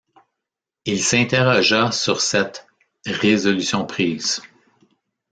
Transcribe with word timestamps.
Il 0.85 0.99
s’interrogea 1.03 1.91
sur 1.91 2.21
cette 2.21 2.65
«résolution 3.05 3.85
prise». 3.85 4.41